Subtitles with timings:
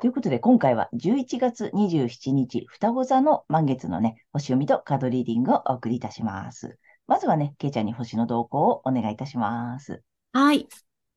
[0.00, 6.78] ということで、今回は11月27日、双子座の満月のね、星読みとカードリーディングをお送りいたします。
[7.06, 10.02] まずはね、けいちゃんに星の動向をお願いいたします。
[10.32, 10.68] はい。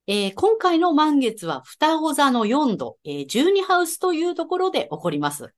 [0.06, 5.52] えー、今回の満月は双子座の4度、えー、12ハウスというところで起こります。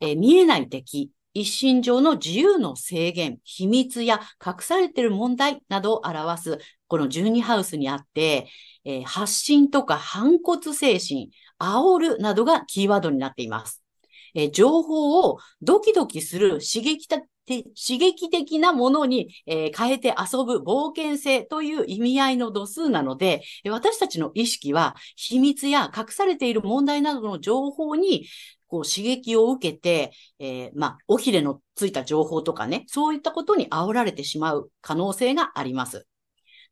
[0.00, 6.58] えー、見えない敵、一身上の自由の制限、秘密や隠されている問題などを表す、
[6.88, 8.48] この12ハウスにあって、
[8.84, 11.30] えー、発信とか反骨精神、
[11.60, 13.84] 煽るなどがキーワードになっています。
[14.34, 28.26] えー、情報をドキドキする刺激的刺激的なものに、えー、変えて遊ぶ冒険性という意味合いの度数なので、私たちの意識は秘密や隠されている問題などの情報に
[28.68, 36.06] こう刺激を受けて、えー、まあ、おひれのついた情報とかね、そういったことに煽られてしまう可能性があります。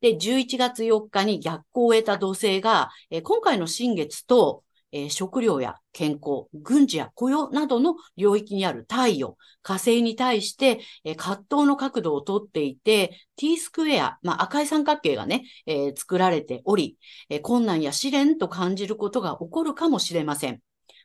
[0.00, 20.60] で、11月4日に逆行を得た土星が、えー、今回の新月と、えー、食料や健康、軍事や雇用などの領域にある太陽、火星に対して、えー、葛藤の角度をとっていて、T スクエア、まあ、赤い三角形がね、えー、作られており、え困難や試練と感じることが起こるかもしれません。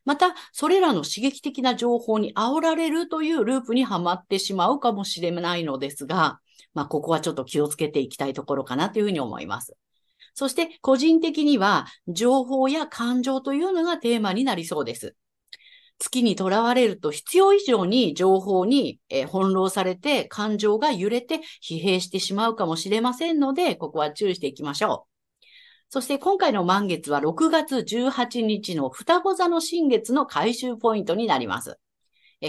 [0.05, 6.39] また、それらの刺激的な情報に煽られるというループにはまってしまうかもしれないのですが、
[6.73, 9.75] まあ、ここはちょっと気をつけていきたいところかなというふうに思います。
[10.33, 15.15] そして、個人的には、情報や感情というのがテーマになりそうです。
[15.99, 25.10] 月にとらわれると必要以上に情報に、え翻弄されて感情が揺れて疲弊してしまうかもしれませんので、ここは注意していきましょう。
[25.93, 31.77] そして今回の満月は6月18日の双子座の新月の回収ポイントになります。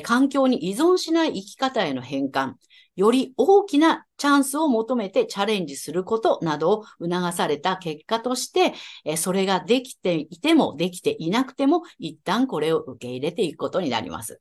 [0.05, 2.53] 環境に依存しない生き方への変換、
[2.95, 8.75] より大きなチャンスを求めてチャレンジすることなどを促された結果として、
[9.17, 14.41] それができていてもできていなくても一旦これを受け入れていくことになります。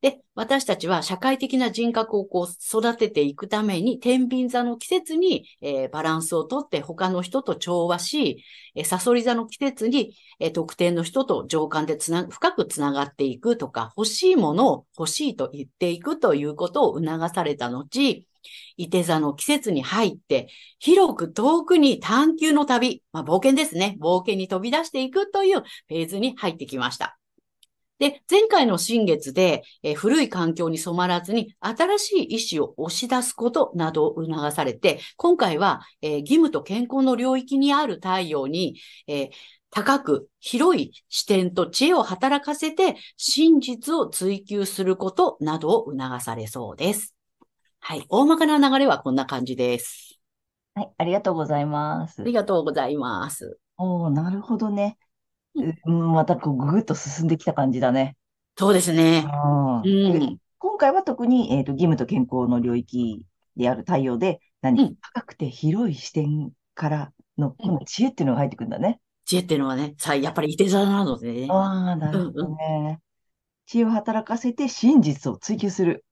[0.00, 8.44] で、私たちは社会的な人格をこう育てていくために、天秤座の季節に、えー、バランスをとって他の人と調和し、
[8.76, 18.24] えー、サソリ座の季節に、えー、特定の人と情感でつな、深くつながっていくとか、欲しいものを欲しいと言っていくということを促された後、
[18.76, 20.48] 伊手座の季節に入って、
[20.78, 23.96] 広く遠くに探求の旅、まあ、冒険ですね。
[24.00, 27.18] 冒険に飛び出していくというフェーズに入ってきました。
[27.98, 38.76] で、前回の新月で、えー、古い環境に染まらずに新しい意志を押し出すことなどを促されて、今回は、えー、義務と健康の領域にある太陽に、
[39.06, 39.28] えー、
[39.70, 47.14] 高く広い視点と知恵を働かせて真実を追求することなどを促されそうです。
[47.80, 48.04] はい。
[48.08, 50.20] 大まかな流れはこんな感じです。
[50.74, 50.90] はい。
[50.98, 52.22] ありがとうございます。
[52.22, 53.58] ありがとうございます。
[53.76, 54.98] おなるほどね。
[55.54, 58.16] うん、またこうぐぐっと進んできた感じだね。
[58.56, 59.24] そうですね。
[59.84, 63.24] うん、今回は特に、えーと、義務と健康の領域
[63.56, 69.00] である太陽で、何、うん、高くて広い視点からの、この知恵っていうのが入ってくるんだね。
[69.24, 71.46] 知恵っていうのはね、さやっぱりいて座なのでね。
[71.50, 72.98] ああ、なるほどね、うんうん。
[73.66, 76.04] 知恵を働かせて真実を追求する。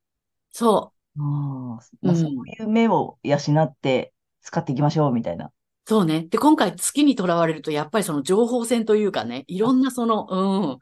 [0.53, 0.97] そう。
[1.19, 4.13] あまあ、そういう目を養って
[4.43, 5.51] 使っていきましょう、みたいな。
[5.89, 6.27] そうね。
[6.29, 10.37] で、今回月にとらわれると、やっぱりその情報戦というかね、いろんなその、う
[10.75, 10.79] ん、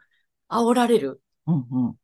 [0.49, 1.21] 煽られる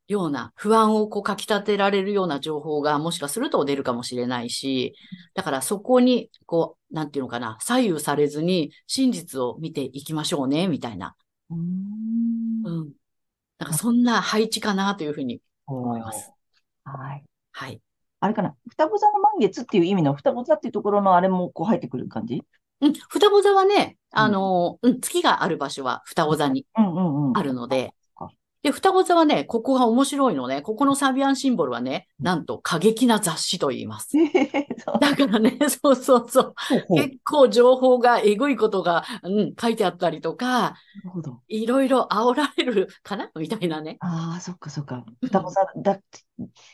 [0.06, 4.94] ような、不安をこうかき立てられるような情報がもしかすると出るかもしれないし、
[5.32, 11.14] だからそこに、こう、なんていうのかな、左右されずに真実を見ていきましょうね、みたいな。
[11.48, 12.62] うん。
[12.64, 12.92] うん。
[13.58, 16.30] なんかそんな配置かなというふうに思います。
[16.84, 17.24] はい。
[17.52, 17.80] はい。
[18.20, 22.44] あれかな、双子座の満月っていう意味の双子座っていうところのあれもこう入ってくる感じ？
[22.80, 27.94] うん、双子座はね、あの、うん、月がある場所は双子座にあるので、
[28.62, 30.60] で、双子座はね、ここが面白いのね。
[30.60, 34.10] ここのサビアンシンボルはね、なんと過激な雑誌と言います。
[35.00, 36.54] だからね、 そうそうそう。
[36.94, 40.74] 結構情報が、えぐいことが、うん、書いてあったりとか、
[41.04, 41.40] るほど。
[41.48, 43.30] いろいろ煽られるかな？
[43.34, 43.96] みたいなね。
[44.00, 45.06] ああ、そっかそっか。
[45.22, 45.98] 双子さんだ、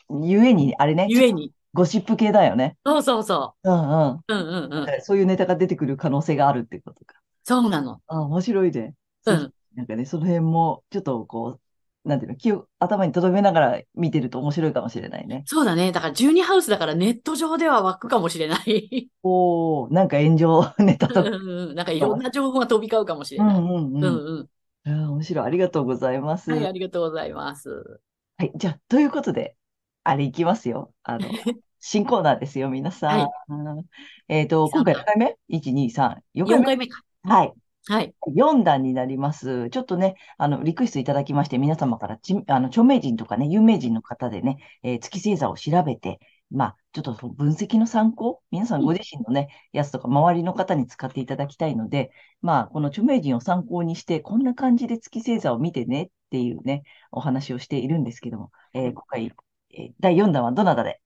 [0.09, 1.53] ゆえに、あれね、ゆえに。
[1.77, 2.75] ゴシップ系だよね。
[2.83, 4.09] そうそうそうんうん。
[4.13, 4.23] う。
[4.29, 4.87] うんうんうん。
[5.01, 7.13] そういうネタが出てくる可能性があるってことか。
[7.43, 8.01] そうなの。
[8.07, 8.95] ああ、面白いね。
[9.23, 9.53] そううん。
[9.75, 11.59] なんかね、その辺も、ちょっとこ
[12.03, 15.43] う、なんていうの、気を頭に留めながら見てると面白いかもしれないね。
[15.45, 15.91] そうだね。
[15.91, 19.11] だから12ハウスだからネット上では湧くかもしれない。
[19.21, 21.21] おお、なんか炎上 ネタとか。
[21.21, 23.55] うんうんなんかいろんな情報が飛び交うかもしれない。
[23.55, 24.09] うんうんうんう
[24.39, 24.49] ん。
[24.85, 25.11] うん。
[25.11, 25.45] 面白い。
[25.45, 26.49] ありがとうございます。
[26.49, 27.99] はい、ありがとうございます。
[28.39, 29.55] はい、じゃあ、ということで、
[30.03, 30.93] あれいきますよ。
[31.03, 31.27] あの、
[31.79, 33.19] 新コーナーですよ、皆さん。
[33.19, 33.85] はい
[34.27, 36.77] えっと、今回何回目 ?1、2、3、4 4回目？
[36.77, 37.01] 回目か。
[37.23, 37.53] はい。
[37.89, 38.13] はい。
[38.35, 39.69] 4弾になります。
[39.69, 46.19] ちょっとね、あの、リクエストいただきまして、皆様からち、あの、著名人とかね、有名人の方でね、えー月星座を調べて、
[46.51, 59.31] まあ、ちょっとその分析の参考、皆さんご自身のね、やつとか、周りの方に使っていただきたいので、まあ、この著名人を参考にして、こんな感じで月星座を見てねっていうね、お話をしているんですけども、えー今回、
[59.71, 60.99] えー第4弾はどなたで？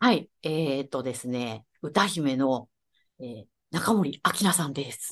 [0.00, 0.30] はい。
[0.42, 2.68] えーっとですね、歌姫の、
[3.20, 5.10] えー中森明菜さんです。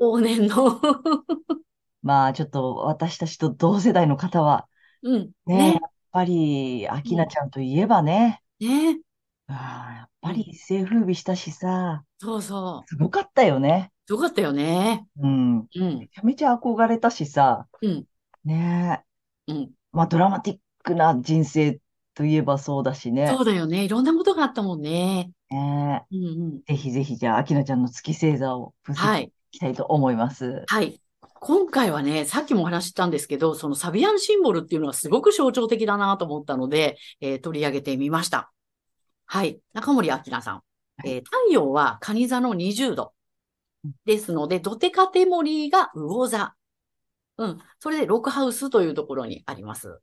[0.00, 0.80] 往年の。
[2.02, 4.68] まあ、ちょっと私たちと同世代の方は、
[5.02, 5.32] うん。
[5.46, 9.00] ね、ねやっぱり、明菜ちゃんといえばね、ね。
[9.48, 12.90] ああ、やっぱり一世風靡したしさ、そうそう。
[12.90, 13.92] すごかったよね。
[14.08, 15.06] よかったよね。
[15.18, 15.68] うん。
[15.74, 15.98] うん。
[16.00, 18.06] めちゃめちゃ憧れたしさ、うん。
[18.44, 19.02] ね
[19.48, 19.52] え。
[19.52, 19.74] うん。
[19.92, 21.80] まあ、ドラマティックな人生
[22.14, 23.28] といえばそうだしね。
[23.28, 23.84] そうだよね。
[23.84, 25.32] いろんなことがあったもんね。
[25.50, 26.62] ねえうんうん。
[26.66, 29.32] ぜひぜひ、じゃあ、明菜ちゃんの月星座を分析していはい。
[29.50, 30.64] きたいと思います。
[30.66, 31.00] はい。
[31.40, 38.52] 今回はね、さっきもお話ししたんですけど、そのサビアンシンボルっていうのはすごく象徴的だなと思ったので、えー取り上げてみました。
[39.26, 39.60] はい。
[39.72, 40.62] 中森明菜さん。
[41.04, 43.12] えー太陽は蟹座の20度。
[44.04, 46.54] ですので、ドテカテモリーが魚座。
[47.38, 47.58] うん。
[47.78, 50.00] それで、ロックハウスというところにあります。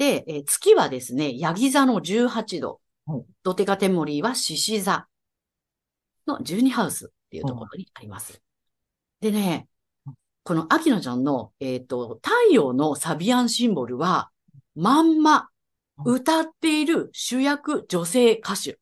[0.00, 3.24] で、えー月はですね、ヤギ座の18度はい。
[3.42, 5.06] ドテカテモリーは獅子座
[6.26, 8.40] の12ハウスっていうところにあります。
[9.20, 9.68] でね、
[10.42, 14.30] この秋野ちゃんの、えっと、太陽のサビアンシンボルは、
[14.74, 15.50] まんま
[16.02, 18.78] 歌っている主役女性歌手。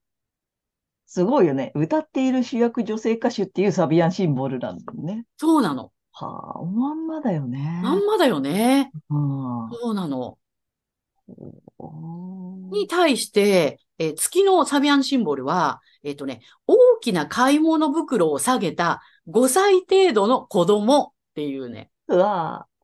[1.07, 1.73] すごいよね。
[1.75, 5.25] 歌っている主役女性歌手っていうサビアンシンボルなんだよね。
[5.37, 5.91] そうなの。
[6.13, 7.81] はあ、おまんまだよね。
[7.83, 8.93] まんまだよね。
[9.11, 9.71] うん。
[9.73, 10.39] そうなの。
[12.71, 21.91] に対して、えー月のサビアンシンボルは、えっ、とね、大きな買い物袋を下げた5歳程度の子供っていうね。
[22.07, 22.79] うわぁ。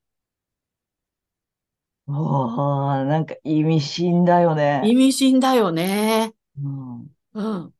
[2.07, 4.83] おー、なんか意味深だよね。
[4.85, 6.35] 意味深だよね。
[6.63, 7.07] うん。
[7.35, 7.74] うん。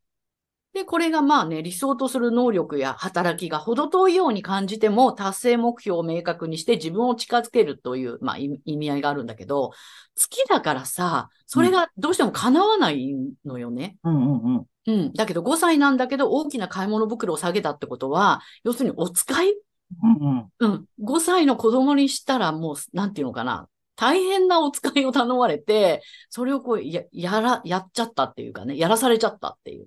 [0.75, 9.71] で、これがまあね、理想とする能力や働きが程遠いように感じても、達成目標を明確にして自分を近づけるという、まあ意意味合いがあるんだけど、
[10.17, 13.97] 月だからさ、それがどうしても叶わないのよね。
[14.03, 14.19] うんう
[14.51, 14.67] んうん。
[14.87, 15.13] うん。
[15.13, 19.55] だけど5歳なんだけど、大きな買い物袋を下げたってことは、要するにお使い？
[20.03, 20.49] うんうん。
[20.59, 20.85] うん。
[20.99, 23.69] 5歳の子供にしたらもう、なんていうのかな。
[23.97, 29.87] 大変なお使いを頼まれて、それをこう、や、やら、やっちゃったっていうかね、やらされちゃったっていう。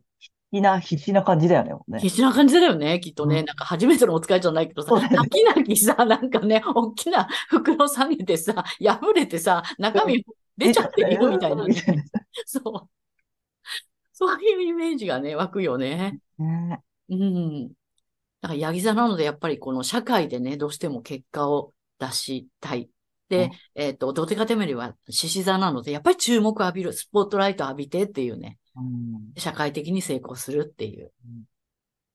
[0.51, 1.99] 必死な、必死な感じだよね。
[1.99, 3.39] 必死な感じだよね、きっとね。
[3.39, 10.25] うんなんか初めてのお使いじゃないけどさ、泣き泣きさ、 なんかね、大きな袋下げてさ、破れてさ、中身
[10.57, 11.65] 出ちゃってるよ、みたいな
[12.45, 12.89] そう。
[14.13, 16.19] そういうイメージがね、湧くよね。
[16.39, 17.67] ねうん。
[18.41, 22.83] だから、ヤギ座なので、やっぱりこの社会でね、どうしても結果を出したい。
[22.83, 22.89] うん
[23.29, 28.66] で、えっと、ドテカテメリは獅子座なので、やっぱり注目浴びる、スポットライト浴びてっていうね、うん
[29.37, 31.43] 社会的に成功するっていううん。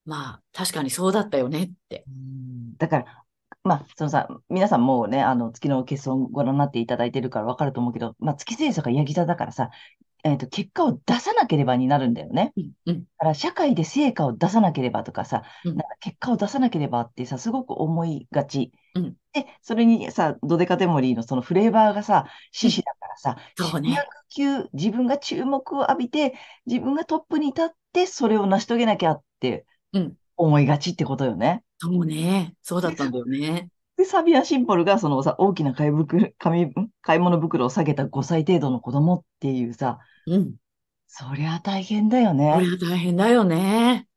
[0.04, 2.04] まあ、確かにそうだったよねって。
[2.08, 3.24] うんだから、
[3.64, 9.70] まあ、そのさ、皆さんもうね、あの、月の欠損ご覧になっていただいてるからわかると思うけど、まあ、月星座がヤギ座だからさ、
[10.24, 12.52] えっと、結果を出さなければになるんだよね。
[12.56, 18.72] うん、うん、だから、社会で成果を出さなければとかさ、うんなんか結果を出さなければってさ、すごく思いがち。
[18.94, 23.98] うんで、それにさ、ドデカテモリーのそのフレーバーがさ、獅子だからさ、そうね
[24.28, 26.34] 級、自分が注目を浴びて、
[26.66, 31.62] 自分がトップに立って、それを成し遂げなきゃってうん思いがちってことよね。
[31.78, 32.54] そうね。
[32.62, 33.68] そうだったんだよね。
[33.96, 40.54] で、サビアンシンボルが、そのさ、大きな買い袋、買い物袋を下げた5歳程度の子供っていうさ、うん。
[41.06, 42.50] そりゃ大変だよこれね。
[42.50, 44.08] は大変だよね。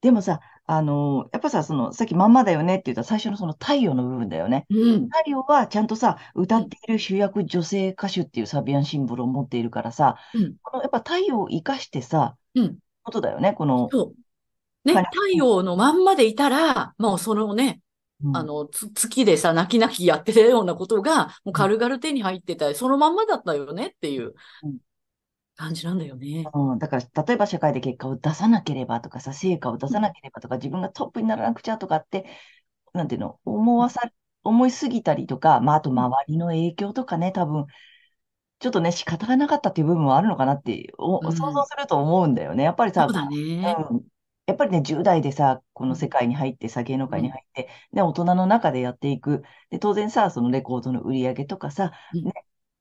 [0.00, 4.66] でもさ、あの、やっぱさ、その、さっきまんまだよねって言った最初のその太陽の部分だよね。
[4.70, 5.08] うん。
[5.08, 10.56] 太陽はちゃんとさ、歌っている主役女性歌手っていうサビアンシンボルを持っているからさ、うん。
[10.62, 12.78] このやっぱ太陽を生かしてさ、うん。
[13.02, 14.88] ことだよね、この、そう。
[14.88, 17.80] ね、はい太陽のまんまでいたら、もうそのね、
[18.22, 18.36] うん。
[18.36, 24.78] あの、つ月でさ、泣き泣きやってたようなことが、もう軽々手に入ってた、そのまんまだったよねっていううん。
[25.56, 26.44] 感じなんだよね。
[26.54, 32.26] うん、だから、例えば社会で結果を出さなければとかさ、成果を出さなければとか、自分がトップにならなくちゃとかって、
[32.94, 34.02] なんていうの、思わさ、
[34.42, 37.66] 思いすぎたりとか、まあ、あと周りの影響とかね、多分、
[38.60, 41.32] ちょっとね、仕方がなかったっていう部分もあるのかなって、おうん。
[41.32, 42.64] 想像すると思うんだよね。
[42.64, 43.76] やっぱりさ、そうだね。
[43.90, 44.02] うん
[44.50, 49.44] やっぱりね、10代でさ、この世界に入ってさ、芸能界に入って、で、大人の中でやっていく。
[49.70, 52.32] で、当然さ、そのレコードの売り上げとかさ、うんね、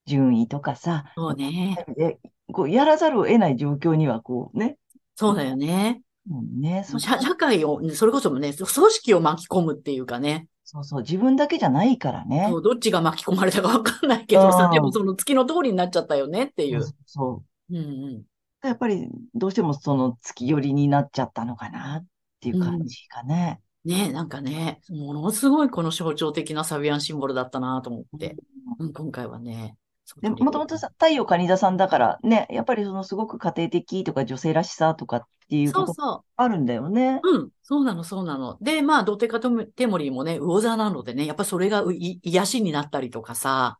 [0.08, 1.86] 順位とかさ、そうね。
[1.96, 2.20] で、
[2.52, 4.78] こう、やらざるを得ない状況には、こうね、
[5.16, 6.02] そうだよね。
[6.32, 10.48] うんね、そ社社会を、それこそね、組織を巻き込むっていうかね。
[10.64, 12.48] そうそう、自分だけじゃないからね。
[12.50, 16.84] そうどっちが巻き込まれたかわかんないけどさ、うんでもその月の通りになっちゃったよねっていう。
[16.84, 18.24] そうそううんうん。
[18.62, 22.06] やっぱり、どうしてもその月寄りになっちゃったのかなっ
[22.42, 23.62] ていう感じかね。
[23.86, 28.36] ねなんかね、ものすごいこの象徴的なサビアンシンボルだったなと思って。
[28.80, 29.78] うん、今回はね。
[30.04, 37.22] そうで、もともとさ、太陽蟹座さんだからね、やっぱりそのすごく家庭的とか女性らしさとかっていうことそうそあるんだよね。
[37.24, 37.30] う。
[37.30, 38.58] うん、そうなの、そうなの。
[38.60, 43.80] で、まあ、ドテカトテモリーもね、魚座なのでね、やっぱそれが癒しになったりとかさ、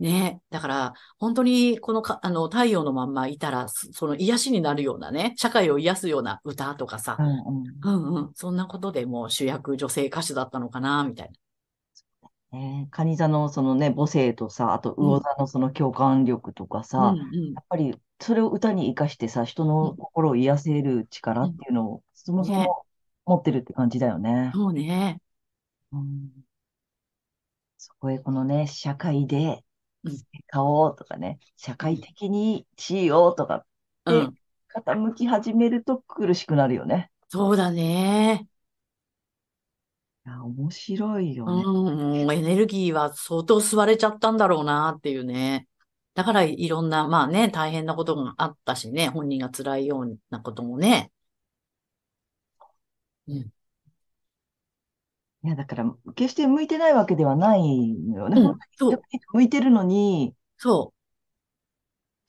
[0.00, 0.40] ね。
[0.50, 7.64] だから、本当にこのか、あの、太陽のまんまいたら、そその癒しになるようなね、社会を癒すような歌とかさう、んうん。
[7.82, 12.58] うんうん、そんなことでもう主役女性歌手だったのかな、みたいな。
[12.58, 22.84] ね、蟹座のそのね、母性とさ、あと魚座のその共感力とかさ、うんうんやっぱりそれを歌に生かしてさ、人の心を癒せる力っていうのを、そもそねも
[23.24, 24.50] 持ってるって感じだよね。
[24.54, 25.20] そうね。
[25.92, 26.30] うん
[27.78, 29.64] そこへこのね、社会で
[30.04, 33.64] うん成果をとかね、社会的に地位をとか。
[34.72, 37.10] 傾き始めると苦しくなるよね。
[37.28, 38.46] そうだね。
[40.26, 41.62] いや、面白いよね。
[41.64, 45.66] うん、もうエネルギーは相当吸われちゃったんだろうなっていうね。
[46.14, 51.10] だからいろんな、まあね、大変なことがあったしね、本人が辛いようなこともね。
[53.26, 53.52] うん、
[55.42, 58.40] いや、だから、決して向いてないわけではないのよね。
[58.40, 60.92] うんそう、向いてるのに、そ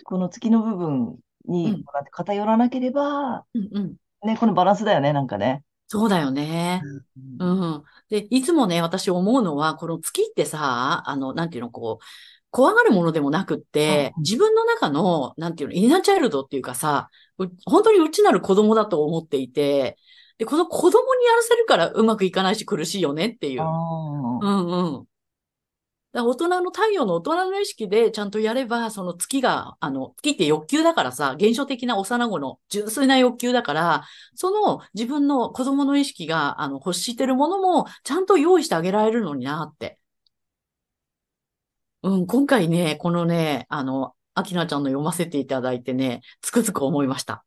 [0.03, 3.45] この月の部分にう偏らなければ、う。
[3.53, 3.95] うんうん。
[4.27, 5.63] ね、このバランスだよね、なんかね。
[5.87, 6.81] そうだよね。
[7.39, 7.83] うん。
[8.09, 12.05] で、いつもね、私思うのは、この月ってさ、あの、なんていうの、こう、
[12.49, 19.97] 怖がるものでもなくって、うん自分の中の、なんていうの、インナーチャイルドっていうかさ、う本当に内なる子供だと思っていて、
[20.41, 23.61] で、この子供にやらせるからうまくいかないし苦しいよねっていう。
[23.61, 23.67] あう
[24.43, 25.05] あ、んうん。
[26.13, 39.99] だ大人の太陽の大人の意識でちゃんとやれば、その月が、あの、月って欲求だからさ、現象的な幼子の純粋な欲求だから、その自分の子供の意識が、あの、欲してるものもちゃんと用意してあげられるのになって。
[42.03, 47.45] うん、今回ね、このね、あの、アキナちゃんの読ませていただいてね、つくづく思いました。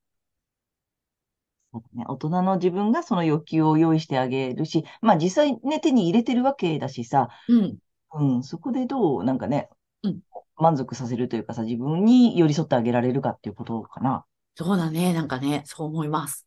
[1.94, 2.04] ね。
[2.08, 7.78] 大人の自分がその欲求を用意してあげるし、まあ実際ね、手に入れてるわけだしさ、うん、
[8.14, 9.68] うん、そこでどう、なんかね、
[10.02, 10.20] うん
[10.56, 14.24] 満足させるというかさ、自分に寄り添ってあげられるかっていうことかな。
[14.54, 16.46] そうだね、なんかね、そう思います。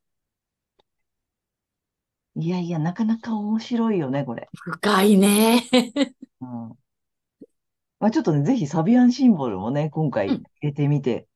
[2.35, 4.47] いやいや、なかなか面白いよね、これ。
[4.53, 5.63] 深いね。
[6.39, 6.69] うん。
[7.99, 11.27] まあちょっとね、ぜひサビアンシンボルもね、今回うん入れてみて、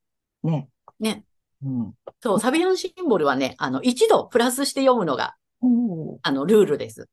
[0.44, 0.70] ね。
[1.00, 1.26] ね。
[1.64, 1.94] うん。
[2.22, 5.36] そう、サビアンシンボルはね、あの、一度プラスして読むのが、
[6.24, 7.08] あの、ルールです。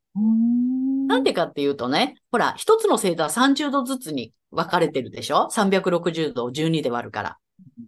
[1.06, 7.38] なんでかっていうとね、ほら、一つの星座は30度ずつに分かれてるでしょ ?360 度を12で割るから。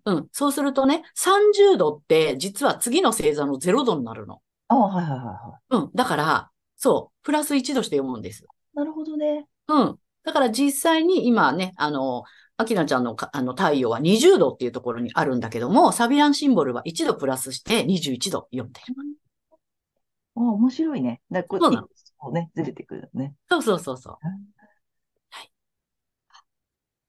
[0.05, 0.29] うん。
[0.33, 4.41] そうするとね、30度って実は次の星座の0度になるの。
[4.69, 5.91] あ、はいはいはいはうん。
[5.95, 8.45] だから、そう、プラス1度して読むんです。
[8.45, 8.47] い。
[8.77, 9.47] なるほどね。
[9.69, 9.99] うん。
[10.25, 12.25] だから実際に今ね、あの、
[12.61, 18.95] アキナちゃんのかあの太陽は20度っていうところにあるんだけども、サビアンシンボルは1度プラスして21度読んでる。
[20.37, 21.23] あ、面白いね。
[21.31, 21.89] だこそうなの
[22.19, 23.35] こうね、ずれてくるね。
[23.49, 24.19] そうそうそうそう。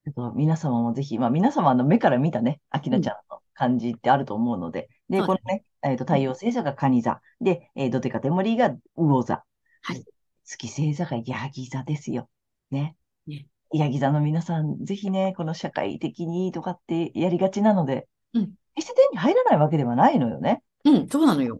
[0.03, 9.43] ちょっと皆様もぜひ、まあ皆様の目から見たね、アキナちゃんの感じってあると思うので、うだこのね、えっと、太陽星座が蟹座、で、えー、ドテカテモリが魚座、
[9.84, 10.03] はい
[10.43, 12.29] 月星座がヤギ座ですよ。
[12.72, 12.96] ね。
[13.27, 20.63] ねヤギ座の皆さん、ぜひね、この社会的にとかってやりがちなので、うん決して手に入らないわけではないのよね。
[20.85, 21.59] うん、そうなのよ。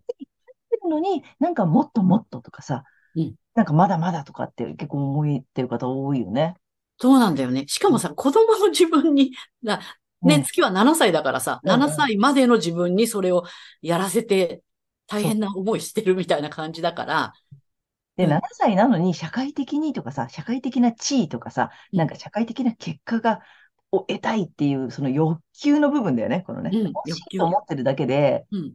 [0.84, 2.84] るのに、なんかもっともっととかさ、
[3.16, 6.56] うんなんかまだまだとかって結構思いってる方多いよね。
[6.98, 7.66] そうなんだよね。
[7.68, 9.82] しかもさ、子供の自分に、な
[10.22, 13.44] ね、うん月は7歳だからさ、うんうん7歳までの自分にそれを
[13.82, 14.62] やらせて
[15.08, 17.34] 大変な思いしてるみたいな感じだから、
[18.22, 23.42] で、うん7歳なのに社会的にとかさ、社会的な地位とかさ、うんなんか社会的な結果が、
[23.92, 26.72] を得たいっていう、その欲求の部分だよね、このね。
[26.74, 28.62] うん欲求いと思ってるだけで、うん。
[28.62, 28.72] 見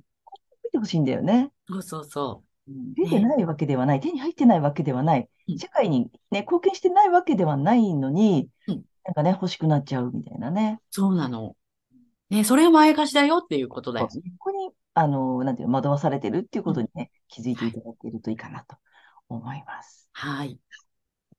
[0.72, 1.50] てほしいんだよね。
[1.68, 2.72] そうそうそう。
[2.72, 10.80] うん出てねないわけではない、手に入ってないわけではないうん、社会にね、貢献してないわけではないのにうん、なんかね、欲しくなっちゃうみたいなね。
[10.90, 11.56] そうなの。
[12.28, 14.32] ね、それが前貸しだよっていうことだよそね。
[14.38, 18.76] こに、あの、なんていうの、惑わされてるっていうことにね、気づいていただけるといいかなと
[19.28, 20.08] 思います。
[20.12, 20.50] はい。
[20.52, 20.58] い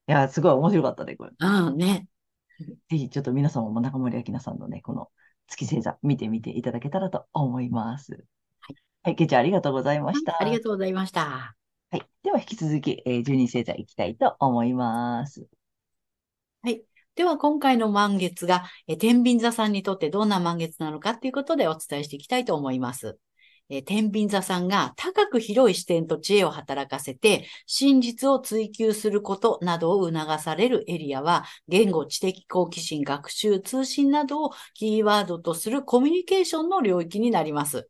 [0.05, 1.31] や、すごい面白かったね、これ。
[1.37, 2.07] うん、ね。
[2.89, 5.09] ぜひ、ちょっと皆様も中森明菜さんのね、この
[5.47, 8.13] 月星座見てみていただけたらと思います。
[8.13, 8.75] はい。
[9.03, 10.37] はい、けいちゃんありがとうございました。
[10.39, 11.55] ありがとうございました。
[11.91, 12.01] はい。
[12.23, 15.47] では、引き続き、えー、十二星座いきたいと思います。
[16.61, 16.83] はい。
[17.15, 23.17] では、今回の満月が、えー天秤座さんにとってどんな満月なのかということでお伝えしていきたいと思います。
[23.69, 37.89] えー天秤座さんが高く広い視点と知恵を働かせて、真実を追求することなどを促されるエリアは、言語、知的好奇心、学習、通信などをキーワードとするコミュニケーションの領域になります。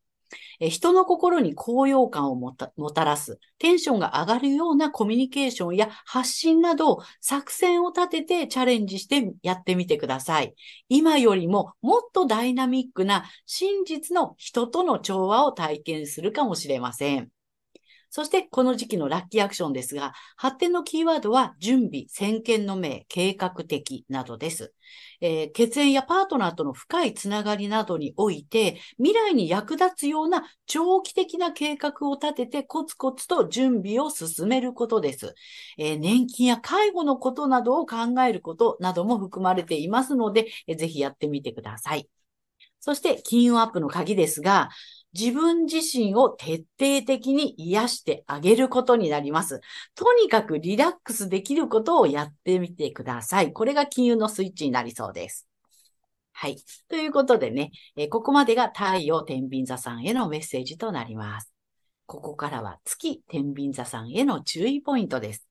[0.60, 10.54] え人の心に高揚感をもたもたらす、テンションが上がるようなコミュニケーションや発信など、作戦を立ててチャレンジしてやってみてください。
[10.90, 17.37] 今よりももっとダイナミックな真実の人との調和を体験するかもしれません。
[18.18, 24.74] そして、この時期のラッキーアクションですが、発展のキーワードは準備、先見の明、計画的などです。
[25.22, 35.36] えー血縁やパートナーとの深いつながりなどにおいて、未来に役立つような長期的な計画を立ててコツコツと準備を進めることです。
[35.78, 42.10] えー年金や介護のことなどを考えることなども含まれていますので、えーぜひやってみてください。
[42.80, 44.70] そして、金運アップの鍵ですが、
[45.18, 49.62] 自分自身を徹底的に癒してあげることになります。
[49.96, 53.52] とにかくリラックスできることをやってみてください。
[53.52, 55.48] これが金運のスイッチになりそうです。
[56.34, 56.58] はい。
[56.88, 61.52] ということでね、えここまでが太陽天秤座さんへのメッセージとなります。
[62.06, 65.47] ここからは月天秤座さんへの注意ポイントです。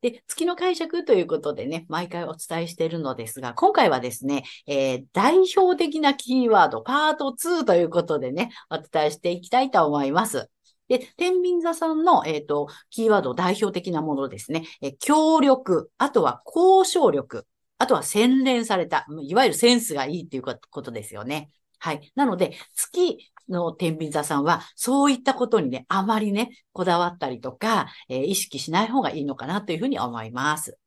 [0.00, 10.48] で、月の解釈ということでね、毎回お伝えしているのですが、今回はですね、えー代表的なキーワード、パート2ということでね、お伝えしていきたいと思います。
[10.88, 14.64] で、天秤座さんの、えっ、と、キーワード代表的なものですね。
[14.80, 17.46] えー協力、あとは交渉力、
[17.78, 21.50] あとは洗練された、いわゆるセンスがいいっていうことですよね。
[21.80, 22.12] はい。
[22.14, 30.78] なので、月の天秤座さんは、そういったことにね、あまりね、こだわったりとか、えー意識しない方がいいのかなというふうに思います。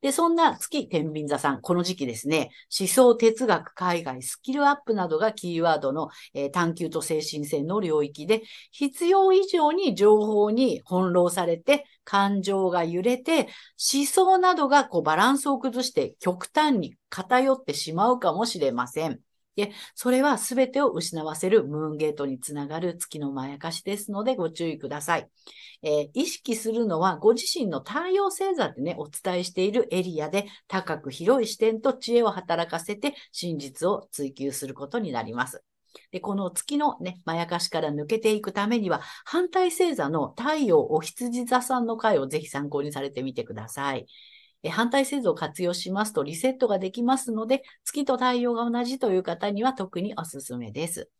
[0.00, 13.48] で、そんな月天秤座さん、この時期ですね、思想、哲学、海外、スキルアップなどがキーワードの、えー探求と精神性の領域で、必要以上に情報に翻弄されて、感情が揺れて、
[13.92, 19.20] 思想などがこうバランスを崩して極端に偏ってしまうかもしれません。
[19.58, 25.28] で、それは全てを失わせるムーンゲートにつながる月のまやかしですのでご注意ください。
[25.82, 35.64] えー意識するのはご自身の太陽星座でね、お伝えしているエリアで高く広い視点と知恵を働かせて真実を追求することになります。
[36.12, 44.06] で、この月のね、まやかしから抜けていくためには、反対星座の太陽お羊座さんの回をぜひ参考にされてみてください。
[44.62, 51.10] え反対星座を活用しますとリセットができますので、月と太陽が同じという方には特におすすめです。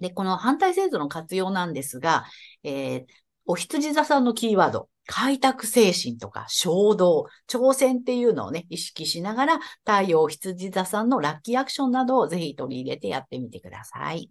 [0.00, 2.24] で、この反対星座の活用なんですが、
[2.62, 3.06] えー
[3.46, 14.30] お羊座さんのキーワード、開拓精神とか衝動、挑戦っていうのをね、意識しながら、太陽お羊座さんのラッキーアクションなどをぜひ取り入れてやってみてください。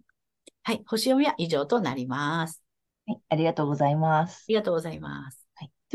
[0.64, 2.62] はい、星読みは以上となります。
[3.06, 4.44] はい、ありがとうございますあ。
[4.48, 5.45] りがとうございます。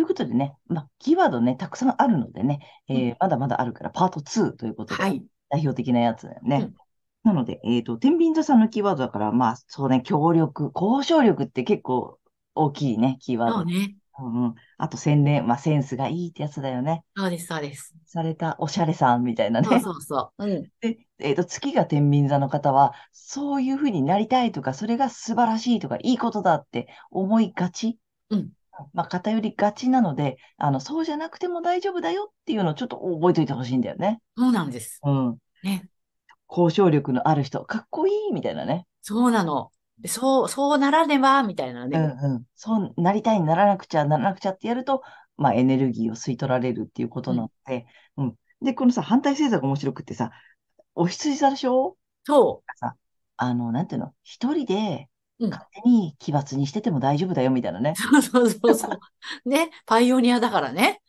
[0.02, 0.06] はい。
[0.06, 2.60] ということでね、まあ、キーワードね、たくさんあるのでね、
[2.90, 5.24] えーまだまだあるから、パート2ということで、はい。
[5.50, 6.58] 代表的なやつだよね。
[6.62, 6.76] うん
[7.24, 12.18] なので、えっと、天秤座さんのキーワードだから、まあ、そうね、協力、交渉力って結構
[12.56, 13.58] 大きいね、キーワード。
[13.58, 13.96] そうね。
[14.18, 14.56] うんうん。
[14.80, 17.04] あと、洗練、まあ、センスがいいってやつだよね。
[17.16, 17.94] そうです、そうです。
[18.08, 19.82] されたおしゃれさんみたいなそうね。
[19.84, 20.46] そうそう。
[20.46, 20.72] うん。
[20.82, 28.00] で、えっと、月が天秤座の方は、そういうふうになりたいとか、それが素晴らしいとか、いいことだって思いがち。
[28.32, 28.50] うん。
[28.94, 34.22] まあ、偏りがちなので、あの、そうじゃなくても大丈夫だよっていうのをちょっと覚えておいてほしいんだよね。
[34.38, 35.00] そうなんです。
[35.04, 35.38] うん。
[35.63, 35.89] ね。
[36.50, 38.86] 交渉力のある人、かっこいいみたいなね。
[39.02, 39.72] そうなの。
[40.00, 41.98] でそう、そうならねば、みたいなうね。
[41.98, 42.44] んうん。
[42.56, 45.04] そうなりたい、ならなくちゃ、ならなくちゃってやると、
[45.38, 47.86] まあエネルギーを吸い取られるっていうことなので、
[48.17, 48.36] うん。
[48.62, 50.32] で、このさ、反対星座が面白くってさ、
[50.94, 51.98] お羊座でしょ？
[52.24, 52.96] そさ、
[53.38, 55.08] あの、なんていうの、一人で
[55.41, 55.45] う。
[55.45, 55.51] うん。
[55.51, 57.93] 勝手に奇抜にしてても大丈夫だよ、みたいなね。
[57.95, 58.88] そうそうそうそ
[59.45, 59.49] う。
[59.49, 61.01] ね、パイオニアだからね。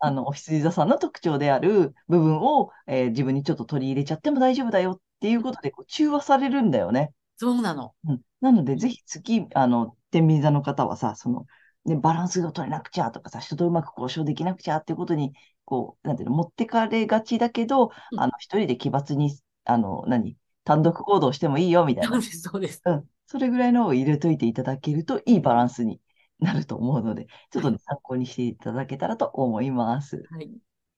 [0.00, 7.12] あの、お羊座さんの特徴である部分を、えー自分にちょっと取り入れちゃっても大丈夫だよっていうことで、こう中和されるんだよね。
[7.36, 7.94] そうなの。
[8.04, 8.20] うん。
[8.40, 11.46] なので、ぜひ次、あの、天秤座の方はさ、その、
[11.84, 15.32] ね、バランスが取れなくちゃとかさ、人とうまく交渉できなくちゃっていうことに、
[15.64, 22.10] こう、なんていうの、持ってかれがちだけど、うんあの、一人で奇抜に、あの、何、単独行動してもいいよ、みたいな。
[22.10, 22.82] そうです、そうです。
[22.84, 23.08] うん。
[23.28, 26.00] それぐらいのを入れといていただけると、いいバランスに
[26.40, 30.24] なると思うので、ちょっとね、参考にしていただけたらと思います。
[30.30, 30.50] はい。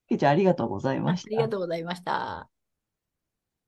[0.08, 1.30] けいちゃん、ありがとうございああました。
[1.30, 2.50] りがとうございました。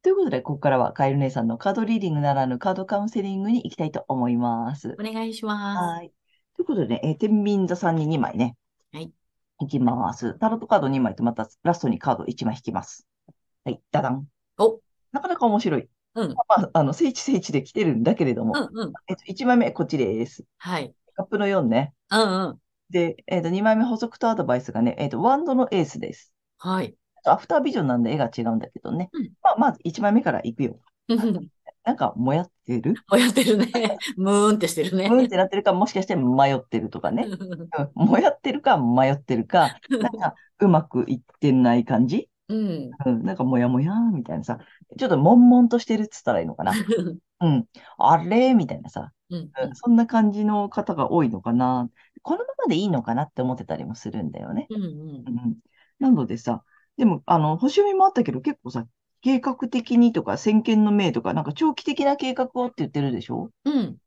[0.02, 4.96] ということで、ここからはカエル姉さんのカードリーディングならぬカードカウンセリングに行きたいと思います。
[4.98, 5.78] お願いします。
[5.84, 6.12] はい。
[6.56, 8.56] ということでね、えー天秤座さんに2枚ね。
[8.92, 9.12] はい。
[9.60, 10.34] いきます。
[10.38, 13.06] タロットカード2枚とまたラストにカード1枚引きます。
[13.64, 14.26] はい、ダダン。
[14.58, 14.80] お、
[15.12, 15.88] なかなか面白い。
[16.14, 18.92] うん、まあ、あの、聖地聖地で来てるんだけれども、うん、うん。
[19.08, 20.44] えっと、1枚目こっちです。
[20.58, 20.94] はい。
[21.14, 21.94] カップの4ね。
[22.10, 22.58] うん、うん。
[22.90, 26.32] で、えっと、2枚目補足とアドバイスがね、えっと、ワンドのエースです。
[26.58, 26.94] はい。
[27.24, 29.08] アフタービジョンなんで絵が違うんだけどね。
[29.12, 30.78] うんまあ、まず1枚目からいくよ。
[31.08, 31.48] う ん
[31.84, 32.94] なんか、もやってる？
[33.10, 33.96] もやってるね。
[34.16, 35.08] ムーンってしてるね。
[35.10, 37.26] うんってなってるか、もしかして迷ってるとかね。
[37.96, 42.28] うんもやってるか、迷ってるか、なんか、うまくいってない感じ？
[42.52, 42.90] うん。
[43.06, 44.58] うん、なんか、もやもやみたいなさ、
[44.98, 46.72] ちょっと悶々としてるっつったらいいのかな。
[47.40, 47.66] うん。
[47.98, 49.50] あれみたいなさ、うん。
[49.60, 51.90] うん、そんな感じの方が多いのかな。
[52.22, 54.66] このままでいいのかなって思ってたりもするんだよね。
[54.70, 54.82] うん。
[54.82, 55.56] うん。
[55.98, 56.62] なのでさ、
[56.96, 58.86] でも、あの、星読みもあったけど、結構さ、
[59.22, 63.50] 計画的にとか、先見の明とか、なんか長期的な計画をって言ってるでしょ？
[63.64, 63.98] うん。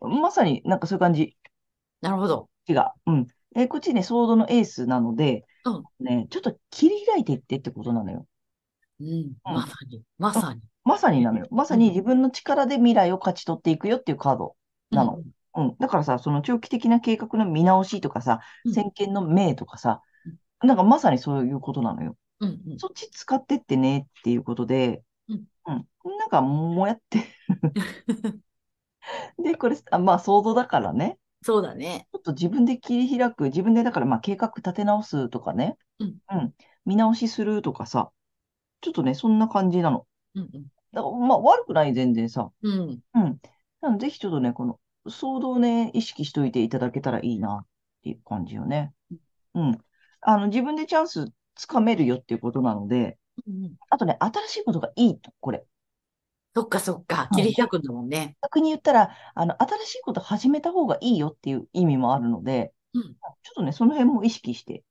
[0.00, 1.36] まさになんかそういう感じ
[2.00, 2.48] なるほど。
[2.68, 2.94] が。
[3.06, 3.26] うん。
[3.56, 8.26] え、こっちね、ソードのエースなので、うんね、ちょっと切り開いていってってことなのよ。
[9.00, 9.32] うん。
[9.42, 10.02] まさに。
[10.18, 10.60] まさに。
[10.84, 11.46] まさになのよ。
[11.50, 14.56] まさに自分の力で未来を勝ち取っていくよっていうカード
[14.90, 15.22] なの。
[15.56, 15.76] うん。
[15.78, 20.02] だからさ、その長期的な計画の見直しとかさ、うん先見の明とかさ、
[20.62, 22.16] なんかまさにそういうことなのよ。
[22.40, 22.60] うん。
[22.66, 22.78] うん。
[22.78, 26.18] そっち使ってってねっていうことで、うんうん。
[26.18, 27.24] なんかもやって。
[29.42, 31.18] で、これ、あまあ想像だからね。
[31.44, 32.08] そうだね。
[32.10, 35.76] ちょっと自分で切り開く、自分でだからまあ計画立て直すとかね。
[36.00, 36.54] うん。
[36.86, 38.10] 見直しするとかさ。
[38.80, 40.06] ちょっとね、そんな感じなの。
[40.34, 40.48] うん。
[40.92, 42.50] だからまあ悪くない、全然さ。
[42.62, 42.98] うん。
[43.14, 43.38] うん。
[43.82, 47.66] なので、ぜひちょっとね、この、騒動をね、意識しといていただけたらいいなっ
[48.04, 48.94] ていう感じよね。
[49.52, 49.78] うん。
[50.22, 53.74] あの、自分でチャンスつかめるよっていうことなので、うん。
[53.90, 55.66] あとね、新しいことがいいと、これ。
[56.54, 57.28] そっかそっか。
[57.32, 58.36] うん切り開くんだもんね。
[58.42, 64.84] 逆に言ったら、あの、新しいこと始めた方がいいよっていう意味もあるので、うんちょっとね、その辺も意識して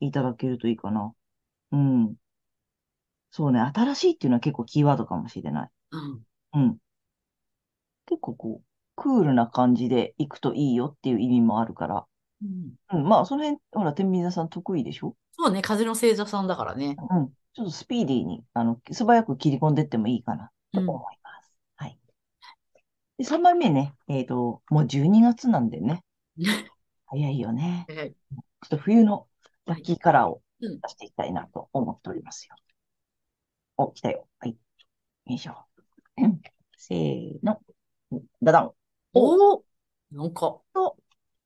[0.00, 1.12] いただけるといいかな。
[1.72, 2.14] うん。
[3.30, 5.70] そうね、新しいっていうのは結構キーワードかもしれない。
[5.90, 6.22] うん。
[6.54, 6.76] うん。
[8.06, 12.06] 結構こう、クールな感じで行くといいよっていう意味もあるから。
[12.42, 12.98] うん。
[13.00, 15.16] うん、まあ、その辺、ほら、天秤座さん得意でしょ？
[15.32, 15.62] そうね。
[15.62, 16.96] 風の星座さんだからね。
[17.10, 17.28] うん。
[17.54, 21.54] ちょっとスピーディーに、あの、素早く切り込んでってもいいかなと思います。
[21.76, 21.98] はい。
[23.18, 26.04] で、3枚目ね、えっと、もう12月なんでね。
[27.06, 27.86] 早いよね。
[27.88, 28.12] はい。
[28.12, 29.28] ちょっと冬の
[29.64, 32.56] ラッキーカラーをうん出していきたいなと思っておりますよ。
[33.76, 34.26] お、来たよ。
[34.38, 34.52] はい。
[34.52, 34.56] よ
[35.26, 35.66] いしょ。
[36.16, 36.40] う ん
[36.76, 37.60] せーの。
[38.42, 38.72] ダダン。
[39.14, 39.64] おお
[40.12, 40.60] なんか、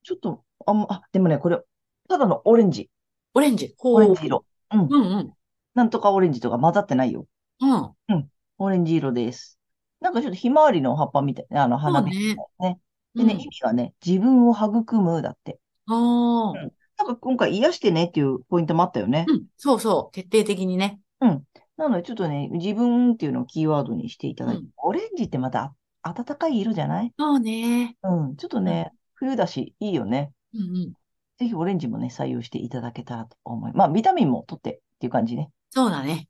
[0.03, 1.59] ちょっと、あんま、あ、でもね、これ、
[2.07, 2.89] ただのオレンジ。
[3.33, 3.75] オレンジ。
[3.79, 4.45] オレンジ色。
[4.71, 4.81] うん。
[4.81, 5.33] うんうん。
[5.73, 7.25] なんとかオレンジとか混ざってないよ。
[7.59, 8.31] うん。
[8.61, 9.57] オレンジ色です。
[10.01, 12.79] なんかちょっとひまわりの葉っぱみたいな、あの、花びらね。
[13.15, 15.59] でね、うん意味がね、自分を育むだって。
[15.87, 16.51] ああ。
[16.51, 19.25] うんなんか今回癒してねっていうポイントもあったよね。
[19.27, 19.45] うん。
[19.57, 20.15] そうそう。
[20.15, 20.99] 徹底的にね。
[21.19, 21.43] うん。
[21.75, 27.11] なのでちょっとね、自分っていうのをキーワードにしていただいて、うんオレンジってまたあ暖かい色じゃない？
[27.17, 27.97] そうね。
[28.03, 28.35] うん。
[28.35, 30.31] ちょっとね、冬だし、いいよね。
[30.53, 30.93] うんうん。
[31.39, 33.77] ぜひオレンジもね、採用していただけたらと思います。
[33.77, 35.49] まあ、ビタミンも取ってっていう感じね。
[35.71, 36.27] そうだね。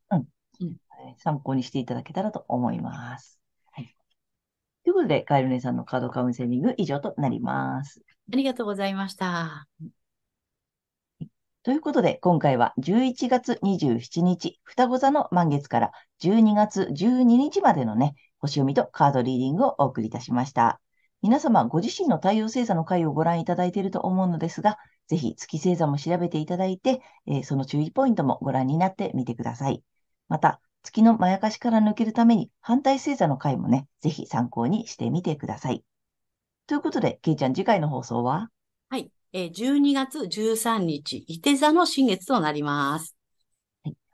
[1.18, 3.40] 参考にしていただけたらと思います。
[3.72, 3.96] はい。
[4.84, 8.02] ということで、カエル姉さんのカードカウンセリング以上となります。
[8.32, 9.68] ありがとうございました。
[11.64, 20.82] ということで、今回は11月27日、双子座の満月から12月12日までのね、星読みとカードリーディングをお送りいたしました。
[21.22, 29.84] 皆様、ご自身の太陽星座の回をご覧いただいていると思うのですが、ぜひ月星座も調べていただいて、えーその注意ポイントもご覧になってみてください。
[30.30, 35.84] また、月のまやかしから抜けるために反対星座の回もね、ぜひ参考にしてみてください。
[36.68, 38.50] ということで、けいちゃん次回の放送は？
[38.90, 39.12] はい。
[39.34, 43.16] えー12月13日、伊手座の新月となります。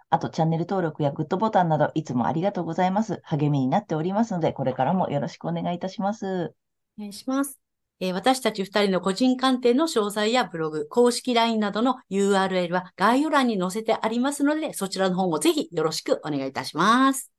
[0.09, 3.19] あとチャンネル登録やグッドボタンなどいつもありがとうございます。
[3.23, 6.53] 励みになっておりますので、これからもよろしくお願いいたします。
[6.97, 7.59] お願いします。
[7.99, 17.31] えー私たち二人の個人鑑定の詳細やブログ、公式 LINE などの URL は概要欄に載せてありますので、そちらの方もぜひよろしくお願いいたします。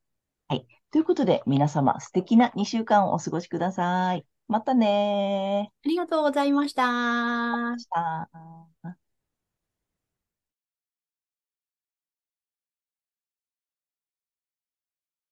[0.91, 4.25] ということで、皆様素敵な2週間をお過ごしください。
[4.49, 6.69] またねありがとうございま。
[6.69, 7.79] した